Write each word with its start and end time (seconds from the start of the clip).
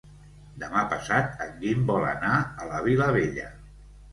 Demà 0.63 0.81
passat 0.93 1.45
en 1.45 1.53
Guim 1.59 1.83
vol 1.91 2.09
anar 2.15 2.33
a 2.65 2.69
la 2.73 2.81
Vilavella. 2.89 3.51